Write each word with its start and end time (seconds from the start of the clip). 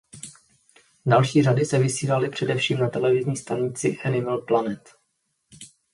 Další 1.05 1.43
řady 1.43 1.65
se 1.65 1.79
vysílaly 1.79 2.29
především 2.29 2.77
na 2.77 2.89
televizní 2.89 3.37
stanici 3.37 3.97
Animal 4.05 4.37
Planet. 4.41 4.89